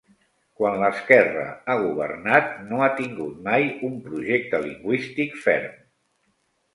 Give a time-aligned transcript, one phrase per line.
[0.59, 5.77] Quan l'esquerra ha governat, no ha tingut mai un projecte lingüístic ferm.